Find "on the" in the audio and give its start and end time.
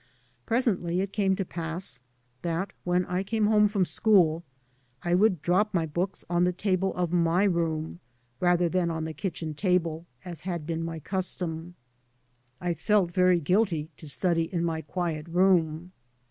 6.27-6.51, 8.89-9.13